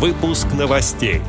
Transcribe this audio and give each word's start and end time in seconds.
Выпуск 0.00 0.46
новостей. 0.58 1.20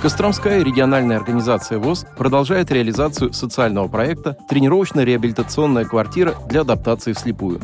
Костромская 0.00 0.64
региональная 0.64 1.18
организация 1.18 1.78
ВОЗ 1.78 2.06
продолжает 2.16 2.72
реализацию 2.72 3.34
социального 3.34 3.86
проекта 3.86 4.38
«Тренировочно-реабилитационная 4.48 5.84
квартира 5.84 6.34
для 6.48 6.62
адаптации 6.62 7.12
вслепую». 7.12 7.60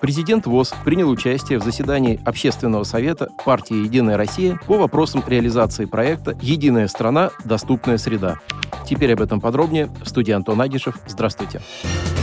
Президент 0.00 0.46
ВОЗ 0.46 0.74
принял 0.84 1.08
участие 1.08 1.60
в 1.60 1.62
заседании 1.62 2.20
Общественного 2.24 2.82
совета 2.82 3.28
партии 3.44 3.76
«Единая 3.76 4.16
Россия» 4.16 4.58
по 4.66 4.76
вопросам 4.76 5.22
реализации 5.24 5.84
проекта 5.84 6.36
«Единая 6.42 6.88
страна. 6.88 7.30
Доступная 7.44 7.96
среда». 7.96 8.40
Теперь 8.84 9.12
об 9.12 9.22
этом 9.22 9.40
подробнее. 9.40 9.88
В 10.02 10.08
студии 10.08 10.32
Антон 10.32 10.60
Агишев. 10.60 10.96
Здравствуйте. 11.06 11.60
Здравствуйте. 11.84 12.21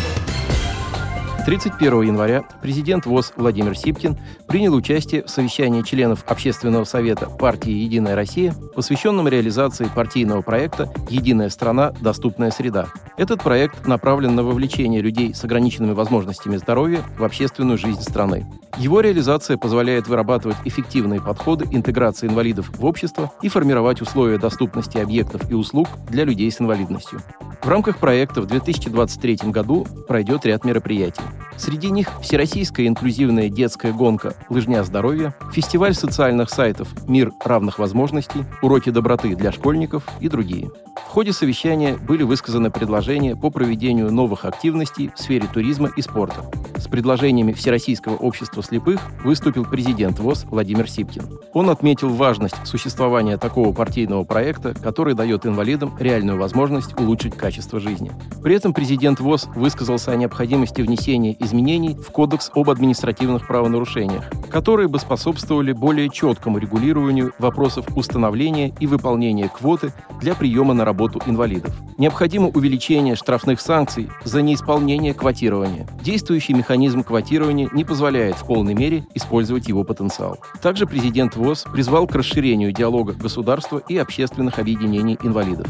31 1.49 2.03
января 2.03 2.43
президент 2.61 3.07
ВОЗ 3.07 3.33
Владимир 3.35 3.75
Сипкин 3.75 4.19
принял 4.47 4.75
участие 4.75 5.23
в 5.23 5.31
совещании 5.31 5.81
членов 5.81 6.23
Общественного 6.27 6.83
совета 6.83 7.27
партии 7.27 7.71
«Единая 7.71 8.15
Россия», 8.15 8.53
посвященном 8.75 9.27
реализации 9.27 9.89
партийного 9.95 10.43
проекта 10.43 10.93
«Единая 11.09 11.49
страна. 11.49 11.91
Доступная 12.01 12.51
среда». 12.51 12.89
Этот 13.17 13.41
проект 13.41 13.87
направлен 13.87 14.35
на 14.35 14.43
вовлечение 14.43 15.01
людей 15.01 15.33
с 15.33 15.43
ограниченными 15.43 15.93
возможностями 15.93 16.55
здоровья 16.55 17.01
в 17.17 17.23
общественную 17.23 17.79
жизнь 17.79 18.03
страны. 18.03 18.45
Его 18.77 19.01
реализация 19.01 19.57
позволяет 19.57 20.07
вырабатывать 20.07 20.57
эффективные 20.65 21.19
подходы 21.19 21.65
интеграции 21.71 22.27
инвалидов 22.27 22.69
в 22.77 22.85
общество 22.85 23.31
и 23.41 23.49
формировать 23.49 24.01
условия 24.01 24.37
доступности 24.37 24.99
объектов 24.99 25.49
и 25.49 25.55
услуг 25.55 25.87
для 26.11 26.25
людей 26.25 26.51
с 26.51 26.61
инвалидностью. 26.61 27.21
В 27.61 27.67
рамках 27.67 27.97
проекта 27.97 28.41
в 28.41 28.45
2023 28.45 29.51
году 29.51 29.85
пройдет 30.07 30.45
ряд 30.45 30.63
мероприятий. 30.63 31.23
Среди 31.59 31.91
них 31.91 32.09
Всероссийская 32.21 32.87
инклюзивная 32.87 33.49
детская 33.49 33.91
гонка 33.91 34.33
«Лыжня 34.49 34.81
здоровья», 34.85 35.35
фестиваль 35.51 35.93
социальных 35.93 36.49
сайтов 36.49 36.87
«Мир 37.05 37.33
равных 37.43 37.79
возможностей», 37.79 38.45
уроки 38.61 38.91
доброты 38.91 39.35
для 39.35 39.51
школьников 39.51 40.03
и 40.21 40.29
другие. 40.29 40.71
В 41.07 41.11
ходе 41.11 41.33
совещания 41.33 41.97
были 41.97 42.23
высказаны 42.23 42.69
предложения 42.69 43.35
по 43.35 43.49
проведению 43.49 44.11
новых 44.11 44.45
активностей 44.45 45.11
в 45.15 45.19
сфере 45.19 45.47
туризма 45.51 45.89
и 45.95 46.01
спорта. 46.01 46.45
С 46.77 46.87
предложениями 46.87 47.51
Всероссийского 47.51 48.15
общества 48.15 48.63
слепых 48.63 49.01
выступил 49.23 49.65
президент 49.65 50.19
ВОЗ 50.19 50.45
Владимир 50.45 50.89
Сипкин. 50.89 51.39
Он 51.53 51.69
отметил 51.69 52.09
важность 52.09 52.55
существования 52.65 53.37
такого 53.37 53.73
партийного 53.73 54.23
проекта, 54.23 54.73
который 54.73 55.13
дает 55.13 55.45
инвалидам 55.45 55.95
реальную 55.99 56.37
возможность 56.37 56.97
улучшить 56.99 57.35
качество 57.35 57.79
жизни. 57.79 58.11
При 58.43 58.55
этом 58.55 58.73
президент 58.73 59.19
ВОЗ 59.19 59.47
высказался 59.55 60.11
о 60.11 60.15
необходимости 60.15 60.81
внесения 60.81 61.35
изменений 61.39 61.95
в 61.95 62.11
Кодекс 62.11 62.51
об 62.53 62.69
административных 62.69 63.47
правонарушениях, 63.47 64.29
которые 64.49 64.87
бы 64.87 64.99
способствовали 64.99 65.73
более 65.73 66.09
четкому 66.09 66.59
регулированию 66.59 67.33
вопросов 67.39 67.85
установления 67.95 68.73
и 68.79 68.87
выполнения 68.87 69.49
квоты 69.49 69.91
для 70.21 70.33
приема 70.35 70.73
на 70.73 70.85
работу 70.89 71.21
инвалидов. 71.27 71.71
Необходимо 71.99 72.47
увеличение 72.47 73.15
штрафных 73.15 73.61
санкций 73.61 74.09
за 74.23 74.41
неисполнение 74.41 75.13
квотирования. 75.13 75.87
Действующий 76.01 76.53
механизм 76.53 77.03
квотирования 77.03 77.69
не 77.73 77.85
позволяет 77.85 78.35
в 78.37 78.45
полной 78.47 78.73
мере 78.73 79.05
использовать 79.13 79.67
его 79.67 79.83
потенциал. 79.83 80.39
Также 80.63 80.87
президент 80.87 81.35
ВОЗ 81.35 81.65
призвал 81.71 82.07
к 82.07 82.15
расширению 82.15 82.71
диалога 82.71 83.13
государства 83.13 83.83
и 83.87 83.97
общественных 83.97 84.57
объединений 84.57 85.17
инвалидов. 85.21 85.67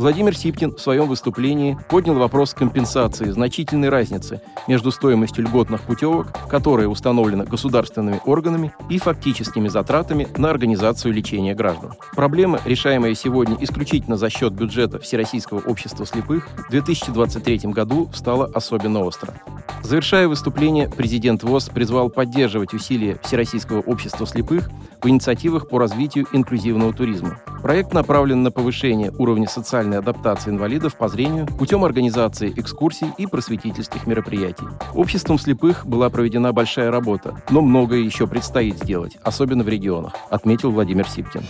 Владимир 0.00 0.34
Сипкин 0.34 0.76
в 0.76 0.80
своем 0.80 1.08
выступлении 1.08 1.76
поднял 1.90 2.14
вопрос 2.14 2.54
компенсации 2.54 3.28
значительной 3.28 3.90
разницы 3.90 4.40
между 4.66 4.90
стоимостью 4.92 5.44
льготных 5.44 5.82
путевок, 5.82 6.28
которая 6.48 6.88
установлена 6.88 7.44
государственными 7.44 8.18
органами, 8.24 8.72
и 8.88 8.96
фактическими 8.96 9.68
затратами 9.68 10.26
на 10.38 10.48
организацию 10.48 11.12
лечения 11.12 11.54
граждан. 11.54 11.92
Проблема, 12.14 12.60
решаемая 12.64 13.14
сегодня 13.14 13.58
исключительно 13.60 14.16
за 14.16 14.30
счет 14.30 14.54
бюджета 14.54 14.98
Всероссийского 14.98 15.60
общества 15.68 16.06
слепых, 16.06 16.48
в 16.56 16.70
2023 16.70 17.58
году 17.64 18.08
стала 18.14 18.46
особенно 18.46 19.00
остро. 19.00 19.34
Завершая 19.82 20.28
выступление, 20.28 20.88
президент 20.88 21.42
ВОЗ 21.42 21.68
призвал 21.68 22.10
поддерживать 22.10 22.74
усилия 22.74 23.18
Всероссийского 23.22 23.80
общества 23.80 24.26
слепых 24.26 24.70
в 25.02 25.08
инициативах 25.08 25.68
по 25.68 25.78
развитию 25.78 26.26
инклюзивного 26.32 26.92
туризма. 26.92 27.40
Проект 27.62 27.92
направлен 27.92 28.42
на 28.42 28.50
повышение 28.50 29.12
уровня 29.18 29.48
социальной 29.48 29.98
адаптации 29.98 30.50
инвалидов 30.50 30.96
по 30.96 31.08
зрению 31.08 31.46
путем 31.46 31.84
организации 31.84 32.52
экскурсий 32.56 33.08
и 33.18 33.26
просветительских 33.26 34.06
мероприятий. 34.06 34.66
Обществом 34.94 35.38
слепых 35.38 35.86
была 35.86 36.08
проведена 36.10 36.52
большая 36.52 36.90
работа, 36.90 37.42
но 37.50 37.60
многое 37.60 38.00
еще 38.00 38.26
предстоит 38.26 38.78
сделать, 38.82 39.16
особенно 39.22 39.64
в 39.64 39.68
регионах, 39.68 40.14
отметил 40.30 40.70
Владимир 40.70 41.08
Сипкин. 41.08 41.42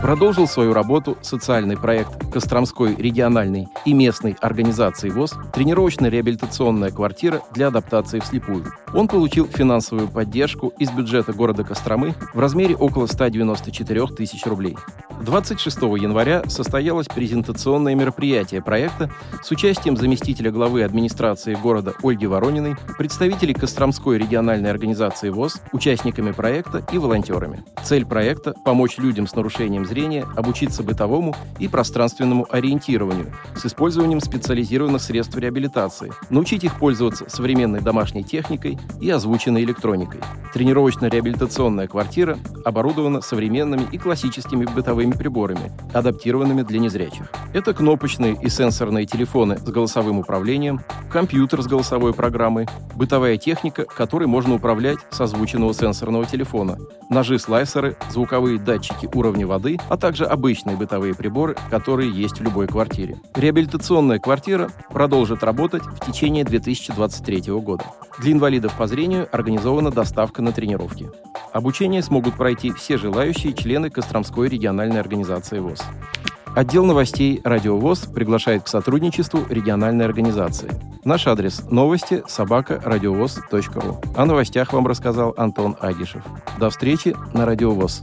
Продолжил 0.00 0.48
свою 0.48 0.72
работу 0.72 1.18
социальный 1.20 1.76
проект 1.76 2.32
Костромской 2.32 2.94
региональной 2.96 3.68
и 3.84 3.92
местной 3.92 4.34
организации 4.40 5.10
ВОЗ 5.10 5.34
«Тренировочно-реабилитационная 5.52 6.90
квартира 6.90 7.42
для 7.52 7.68
адаптации 7.68 8.18
вслепую». 8.20 8.64
Он 8.94 9.08
получил 9.08 9.46
финансовую 9.46 10.08
поддержку 10.08 10.68
из 10.78 10.90
бюджета 10.90 11.34
города 11.34 11.64
Костромы 11.64 12.14
в 12.32 12.40
размере 12.40 12.74
около 12.76 13.06
194 13.06 14.06
тысяч 14.06 14.46
рублей. 14.46 14.76
26 15.20 15.82
января 15.98 16.42
состоялось 16.48 17.06
презентационное 17.06 17.94
мероприятие 17.94 18.62
проекта 18.62 19.10
с 19.42 19.50
участием 19.50 19.96
заместителя 19.96 20.50
главы 20.50 20.82
администрации 20.82 21.54
города 21.54 21.92
Ольги 22.02 22.26
Ворониной, 22.26 22.76
представителей 22.96 23.52
Костромской 23.52 24.18
региональной 24.18 24.70
организации 24.70 25.28
ВОЗ, 25.28 25.60
участниками 25.72 26.32
проекта 26.32 26.84
и 26.92 26.98
волонтерами. 26.98 27.64
Цель 27.84 28.06
проекта– 28.06 28.54
помочь 28.64 28.96
людям 28.98 29.26
с 29.26 29.34
нарушением 29.34 29.84
зрения 29.84 30.26
обучиться 30.36 30.82
бытовому 30.82 31.34
и 31.58 31.68
пространственному 31.68 32.46
ориентированию 32.50 33.32
с 33.54 33.66
использованием 33.66 34.20
специализированных 34.20 35.02
средств 35.02 35.36
реабилитации, 35.36 36.12
научить 36.30 36.64
их 36.64 36.78
пользоваться 36.78 37.26
современной 37.28 37.80
домашней 37.80 38.24
техникой 38.24 38.78
и 39.00 39.10
озвученной 39.10 39.64
электроникой. 39.64 40.20
Тренировочно-реабилитационная 40.54 41.88
квартира 41.88 42.38
оборудована 42.64 43.20
современными 43.20 43.86
и 43.92 43.98
классическими 43.98 44.64
бытовыми 44.64 45.09
приборами, 45.12 45.72
адаптированными 45.92 46.62
для 46.62 46.78
незрячих. 46.78 47.30
Это 47.52 47.74
кнопочные 47.74 48.36
и 48.40 48.48
сенсорные 48.48 49.06
телефоны 49.06 49.58
с 49.58 49.62
голосовым 49.62 50.18
управлением, 50.18 50.80
компьютер 51.10 51.62
с 51.62 51.66
голосовой 51.66 52.14
программой, 52.14 52.68
бытовая 52.94 53.36
техника, 53.36 53.84
которой 53.84 54.26
можно 54.26 54.54
управлять 54.54 54.98
с 55.10 55.20
озвученного 55.20 55.74
сенсорного 55.74 56.26
телефона, 56.26 56.78
ножи-слайсеры, 57.08 57.96
звуковые 58.10 58.58
датчики 58.58 59.08
уровня 59.14 59.46
воды, 59.46 59.78
а 59.88 59.96
также 59.96 60.24
обычные 60.24 60.76
бытовые 60.76 61.14
приборы, 61.14 61.56
которые 61.70 62.10
есть 62.10 62.40
в 62.40 62.42
любой 62.42 62.66
квартире. 62.66 63.16
Реабилитационная 63.34 64.18
квартира 64.18 64.70
продолжит 64.90 65.42
работать 65.42 65.82
в 65.82 66.06
течение 66.06 66.44
2023 66.44 67.52
года. 67.60 67.84
Для 68.18 68.32
инвалидов 68.32 68.74
по 68.76 68.86
зрению 68.86 69.28
организована 69.32 69.90
доставка 69.90 70.42
на 70.42 70.52
тренировки. 70.52 71.08
Обучение 71.52 72.02
смогут 72.02 72.36
пройти 72.36 72.72
все 72.72 72.96
желающие 72.96 73.52
члены 73.52 73.90
Костромской 73.90 74.48
региональной 74.48 75.00
организации 75.00 75.58
ВОЗ. 75.58 75.82
Отдел 76.54 76.84
новостей 76.84 77.40
«Радио 77.44 77.76
ВОЗ» 77.76 78.00
приглашает 78.12 78.64
к 78.64 78.68
сотрудничеству 78.68 79.40
региональной 79.48 80.04
организации. 80.04 80.70
Наш 81.04 81.26
адрес– 81.26 81.62
новости 81.70 82.22
собака 82.26 82.80
радиовоз.ру. 82.84 84.00
О 84.16 84.24
новостях 84.26 84.72
вам 84.72 84.86
рассказал 84.86 85.32
Антон 85.36 85.76
Агишев. 85.80 86.22
До 86.58 86.70
встречи 86.70 87.16
на 87.32 87.46
«Радио 87.46 87.70
ВОЗ». 87.70 88.02